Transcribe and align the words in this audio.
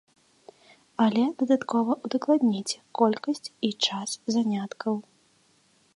Але 1.05 1.25
дадаткова 1.41 1.93
ўдакладніце 2.07 2.77
колькасць 3.03 3.47
і 3.69 3.73
час 3.89 4.09
заняткаў. 4.37 4.95